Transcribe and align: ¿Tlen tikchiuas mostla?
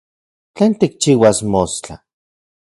¿Tlen 0.55 0.73
tikchiuas 0.79 1.37
mostla? 1.53 1.95